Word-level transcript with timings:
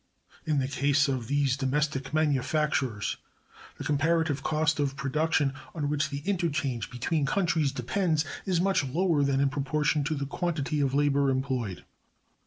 In 0.47 0.57
the 0.57 0.67
case 0.67 1.07
of 1.07 1.27
these 1.27 1.55
domestic 1.55 2.11
manufactures, 2.11 3.17
the 3.77 3.83
comparative 3.83 4.41
cost 4.41 4.79
of 4.79 4.95
production, 4.95 5.53
on 5.75 5.89
which 5.89 6.09
the 6.09 6.23
interchange 6.25 6.89
between 6.89 7.23
countries 7.27 7.71
depends, 7.71 8.25
is 8.43 8.59
much 8.59 8.83
lower 8.83 9.21
than 9.23 9.39
in 9.39 9.49
proportion 9.49 10.03
to 10.05 10.15
the 10.15 10.25
quantity 10.25 10.81
of 10.81 10.95
labor 10.95 11.29
employed. 11.29 11.85